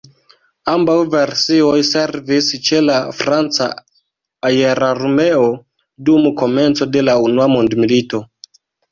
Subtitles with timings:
[0.71, 3.67] Ambaŭ versioj servis ĉe la franca
[4.49, 5.43] aerarmeo
[6.09, 8.23] dum komenco de la unua mondmilito.